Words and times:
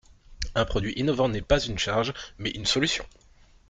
Un 0.55 0.65
produit 0.65 0.93
innovant 0.93 1.29
n’est 1.29 1.41
pas 1.43 1.59
une 1.61 1.77
charge, 1.77 2.15
mais 2.39 2.49
une 2.49 2.65
solution. 2.65 3.05